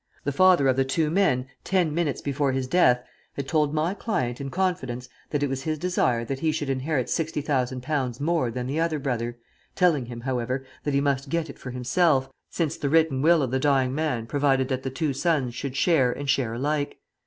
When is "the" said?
0.23-0.31, 0.77-0.83, 8.65-8.79, 12.77-12.89, 13.51-13.59, 14.81-14.89